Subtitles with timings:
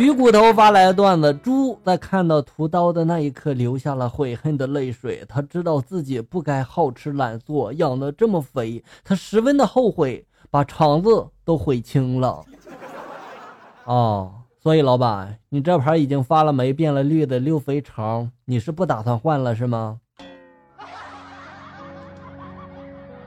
[0.00, 5.22] 鱼骨头发来的段子：猪在看到屠刀的那一刻流下了悔恨的泪水。
[5.28, 12.42] 他知道自己不该好吃懒做，养得这么肥，他十分的后悔，把肠子都悔青了。
[13.84, 14.32] 哦，
[14.62, 19.98] 所以老板，你这盘已经发了霉、变了绿的溜肥肠，你是不打算换了是吗？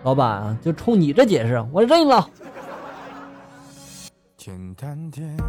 [0.01, 2.27] 老板，就冲你这解释，我认了。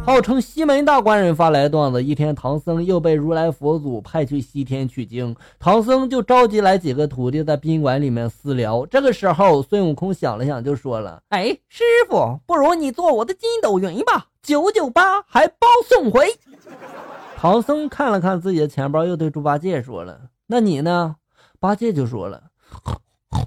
[0.05, 8.85] 号称西门大官人发来段子：一天，唐僧又被如来佛祖派去西天取经，唐僧就召集来几个徒弟在宾馆里面私聊。
[8.85, 16.27] 这个时候，孙悟空想了想，就说了：“哎，师傅，不如你做我的筋斗云吧，九九八还包送回。”
[17.35, 21.17] 唐僧看了看自己的钱包，又对猪八戒说了：“那你呢？”
[21.59, 22.43] 八戒就说了：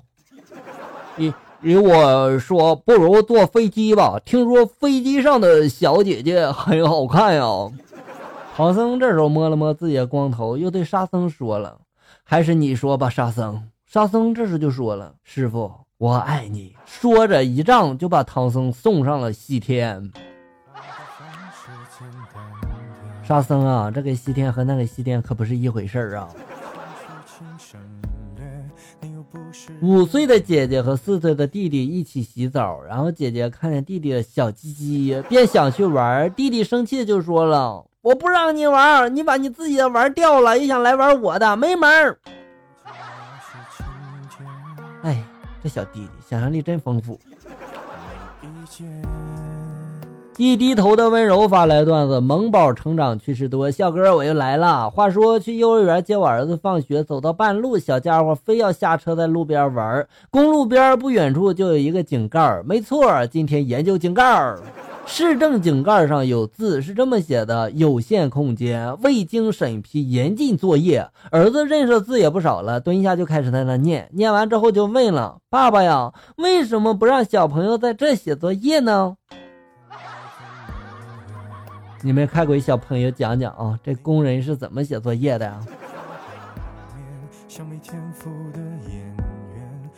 [1.16, 4.20] “你。”与我说，不如坐飞机吧。
[4.24, 7.44] 听说飞机上的小姐姐很好看呀。
[8.56, 11.78] 唐僧这时候摸了摸自己的光头，又对沙僧说了
[12.22, 20.10] ：“还是你说吧，沙僧。”沙僧这时就说了：“师傅，我爱你。”说着一仗就把唐僧送上了西天。
[23.24, 26.28] 沙僧啊，这个西天和那个西天可不是一回事儿啊。
[29.80, 36.32] 五岁的姐姐和四岁的弟弟一起洗澡，然后姐姐看见弟弟的小鸡鸡，便想去玩。
[36.34, 42.18] 弟弟生气就说了：“我不让你玩，你把你自己的玩掉了，又想来玩我的，没门儿！”
[45.02, 45.22] 哎，
[45.62, 47.18] 这小弟弟想象力真丰富。
[50.38, 54.88] 一低头的温柔发来段子：萌宝成长趣事多，笑哥我又来了。
[54.88, 60.06] 话说去幼儿园接我儿子放学，走到半路，小家伙非要下车在路边玩。
[60.30, 64.54] 公路边不远处就有一个井盖，没错，今天研究井盖。
[65.06, 71.04] 市政井盖上有字，是这么写的：有限空间，未经审批，严禁作业。
[71.32, 74.08] 儿子认识的字也不少了，蹲下就开始在那念。
[74.12, 79.16] 念完之后就问了：“爸爸呀，为什么不让小朋友在这写作业呢？”
[82.02, 85.58] 你们快给小朋友讲讲啊，这工人是怎么写作业的呀？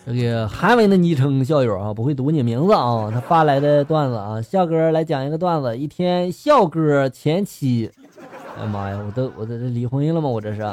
[0.06, 3.10] 这个韩文的昵称校友啊，不会读你名字啊。
[3.12, 5.76] 他发来的段子啊，笑哥来讲一个段子。
[5.76, 7.90] 一天，笑哥前妻，
[8.56, 10.28] 哎呀妈呀，我都我这这离婚了吗？
[10.28, 10.66] 我这是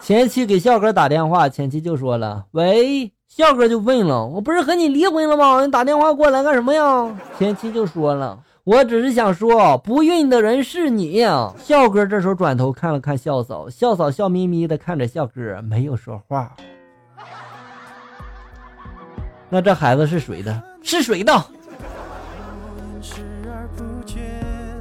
[0.00, 5.64] 前妻给笑哥打电话，前妻就说了：“喂。”笑哥就问了：“我不是和你离婚了吗？
[5.64, 8.38] 你打电话过来干什么呀？”前妻就说了。
[8.64, 11.20] 我只是想说，不孕的人是你。
[11.58, 16.54] 笑哥这时候转头看了看笑嫂，笑嫂笑眯眯的看着笑哥，没有说话。
[19.48, 20.62] 那这孩子是谁的？
[20.80, 21.32] 是谁的？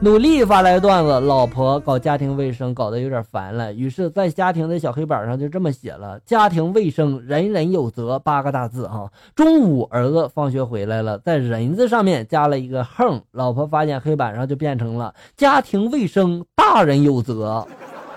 [0.04, 9.12] 努力发来段子，老婆搞家庭卫生搞得有点烦了，于是，在家庭的小黑板上就这么写了：“家庭卫生，人人有责。”八个大字哈。
[9.36, 17.68] 中午，儿子放学回来了，在人字上面加了一个横，老婆发现黑板上就变成了“家庭卫生，大人有责”。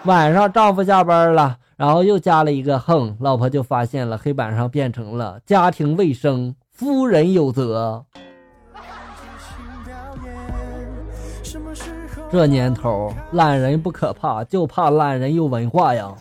[0.07, 8.07] 晚上，丈夫下班了，然后又加了一个横，老婆就发现了黑板上变成了“家庭卫生，夫人有责”。
[12.31, 16.13] 这年头，懒人不可怕，就怕懒人有文化呀。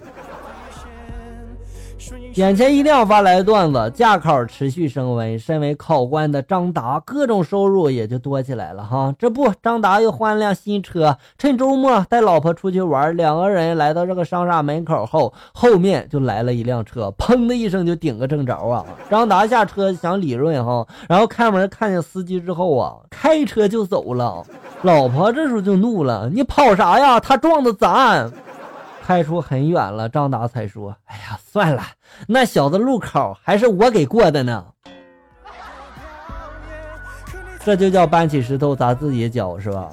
[2.33, 9.13] 眼前一亮，发来段子：驾考持续升温，身为考官的张达，各种收入也就多起来了哈。
[9.17, 13.15] 这不，张达又换了辆新车，趁周末带老婆出去玩。
[13.15, 18.83] 两个人来到这个商厦门口后，后面就来了一辆车，砰的一声就顶个正着啊！
[19.09, 24.44] 张达下车想理论哈，然后开门看见司机之后啊，开车就走了。
[24.83, 27.19] 老婆这时候就怒了：“你跑啥呀？
[27.19, 28.31] 他撞的咱。”
[29.01, 31.81] 开出很远了，张达才说：“哎呀，算了，
[32.27, 34.63] 那小子路口还是我给过的呢。”
[37.66, 39.89] 这就叫搬起石头砸自己脚，是吧？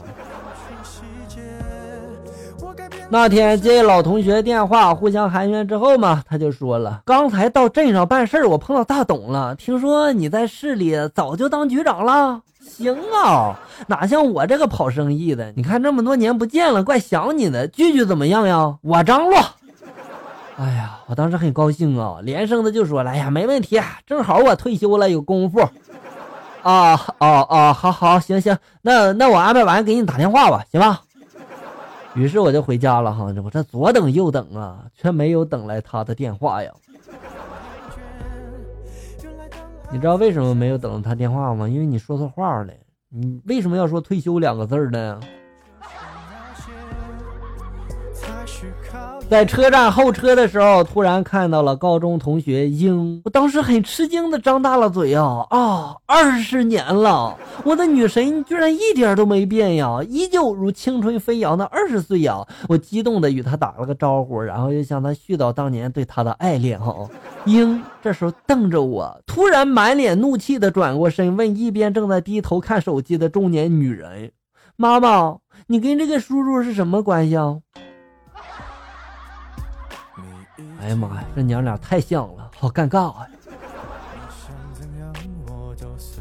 [3.13, 13.59] 那天接老同学电话，互相寒暄之后嘛，他就说了：“刚才到镇上办事我碰到大董了，听说你在市里早就当局长了。”行啊，
[13.89, 15.53] 哪像我这个跑生意的？
[15.57, 17.67] 你看这么多年不见了，怪想你的。
[17.67, 18.77] 句句怎么样呀？
[18.81, 19.37] 我张罗。
[20.57, 25.61] 哎呀，我当时很高兴啊，连声的就说了：“哎呀，没问题，正好我退休了，有功夫。”
[26.63, 27.73] 啊啊啊！
[27.73, 31.01] 好好行行，那那我安排完给你打电话吧，行吧？
[32.15, 36.73] 于是我就回家了哈，我这左等右等啊，却没有等来他的电话呀。
[39.93, 41.69] 你知道为什么没有等到他电话吗？
[41.69, 42.73] 因为你说错话了。
[43.09, 45.21] 你为什么要说退休两个字呢？
[49.29, 55.97] 在车站候车的时候，突然看到了高中同学英，我当时很吃惊的张大了嘴啊啊！
[56.07, 62.45] 二十年了，我的女神居然一点都没变呀，依旧如青春飞扬的二十岁呀！
[62.69, 67.09] 我激动的与她打了个招呼，然后又向她絮叨当年对她的爱恋哈。
[67.45, 74.33] 英这时候瞪着我，突然满脸怒气的转过身问一边正在低头看手机的中年女人
[74.75, 75.37] ：“妈妈，
[75.69, 77.59] 你跟这个叔叔是什么关系啊？”
[80.83, 83.27] 哎呀妈呀，这娘俩太像了，好尴尬啊！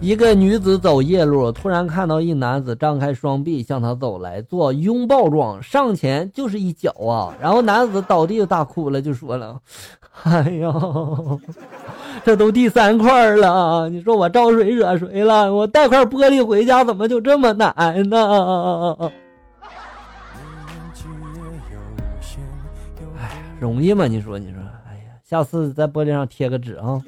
[0.02, 7.34] 一个女子走夜路，突然看到一男子张开双臂向她走来，做拥抱状，上前就是一脚啊！
[7.42, 9.58] 然后男子倒地就大哭了，就说了
[10.24, 10.74] ：“哎呀，
[12.24, 15.54] 这都第三块了，你说我招谁惹谁了？
[15.54, 17.74] 我带块玻璃回家怎么就这么难
[18.10, 18.98] 呢？”
[23.18, 24.08] 哎，容易吗？
[24.08, 27.02] 你说，你说，哎呀，下次在玻璃上贴个纸啊！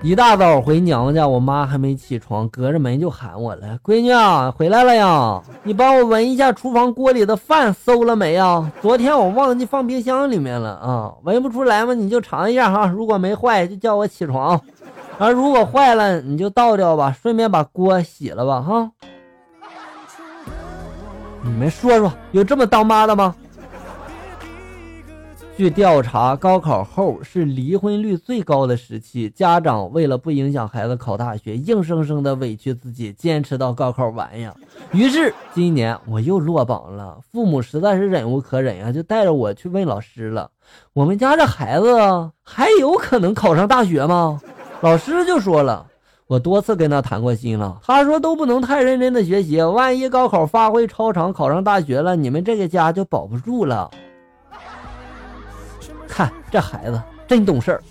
[0.00, 5.42] 一大早回娘家，我妈还没起床，隔着门就喊我了：“闺女啊，回来了呀！
[5.64, 8.70] 你帮我闻一下厨房锅里的饭馊了没呀？
[8.80, 11.12] 昨天我忘记放冰箱里面了啊！
[11.24, 11.94] 闻不出来吗？
[11.94, 14.60] 你就尝一下哈，如果没坏就叫我起床，
[15.18, 18.92] 啊，如果坏了你就倒掉吧，顺便把锅洗了吧哈。
[21.42, 23.34] 你们说说，有这么当妈的吗？”
[25.56, 29.28] 据调查，高考后是离婚率最高的时期。
[29.28, 34.54] 家长为了不影响孩子考大学，硬生生的委屈自己，坚持到高考完呀。
[34.92, 40.48] 于是今年我又落榜了，父母实在是忍无可忍呀，就带着我去问老师了
[40.94, 44.40] ：“我们家这孩子还有可能考上大学吗？”
[44.80, 45.84] 老师就说了
[46.28, 53.90] ：“我多次跟他谈过心了，他说都不能太认真的学习，万一高考发挥超常，考上大学了，你们这个家就保不住了。”
[56.06, 57.82] 看这孩子真懂事儿。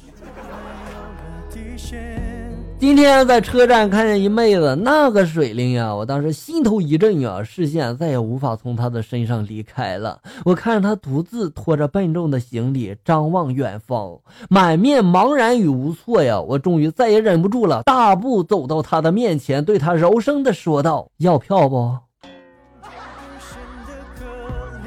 [2.79, 10.19] 今天在车站看见一妹子，那个水灵呀，我当时心头一震呀，视线再也无法从她的身上离开了。
[10.45, 16.39] 我看着她独自拖着笨重的行李，张望远方，满面茫然与无措呀。
[16.39, 21.97] 我终于再也忍不住了，大步走到她的面前，对她柔声的说道：“要票不？”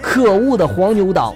[0.01, 1.35] 可恶的黄牛党！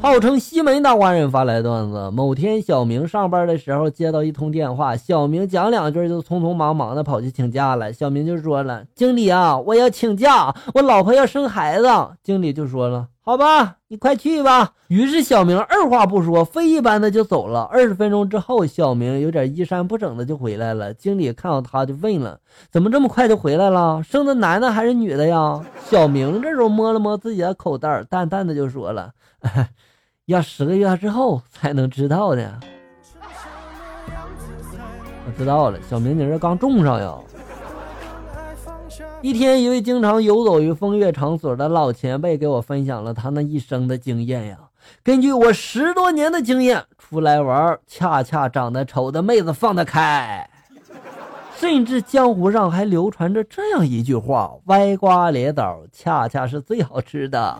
[0.00, 7.92] 号称西门大官人发来段子：某天，小明上班的时候接到一通电话，小明讲两句就匆匆忙忙的跑去请假了。
[7.92, 11.88] 小明就说了：“经理啊，我要请假，我老婆要生孩子。”
[12.22, 17.62] 经理就说了：“好吧，你快去吧。”于是小明二话不说，飞一般的就走了。
[17.64, 20.94] 二十分钟之后，小明有点衣衫不整的就回来了。
[20.94, 22.38] 经理看到他就问了
[22.70, 24.00] ：“怎么这么快就回来了？
[24.04, 29.10] 生的男的还是女的呀？”小明这时候摸了摸自己的口袋，淡淡的就说了。
[30.26, 32.60] 要十个月之后才能知道的。
[35.26, 37.14] 我知道了，小明，你这刚种上呀。
[39.22, 44.58] 一天，一位经常游走于风月场所的老前辈给我分享了他那一生的经验呀。
[45.02, 50.48] 根据我十多年的经验，出来玩恰恰长得丑的妹子放得开。
[51.60, 57.58] 甚至江湖上还流传着这样一句话：歪瓜裂枣恰恰是最好吃的。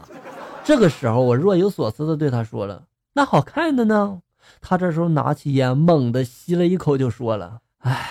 [0.63, 2.85] 这个时候，我若有所思的对他说了
[3.15, 4.23] ：“那好看的呢？”
[4.63, 8.09] 他这时候拿起烟，猛地吸了一口，就说了：“唉，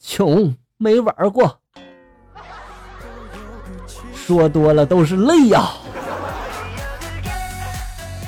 [0.00, 1.60] 穷，没玩过。”
[4.14, 5.62] 说多了都是泪呀。